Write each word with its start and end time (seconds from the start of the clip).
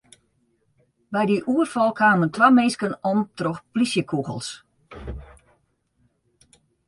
By 1.13 1.23
dy 1.29 1.37
oerfal 1.53 1.91
kamen 1.99 2.29
twa 2.35 2.47
minsken 2.57 2.93
om 3.11 3.19
troch 3.37 3.61
plysjekûgels. 3.71 4.47